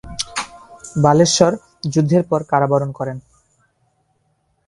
বালেশ্বর 1.03 1.51
যুদ্ধের 1.93 2.23
পর 2.29 2.41
কারাবরণ 2.51 2.89
করেন। 2.97 3.17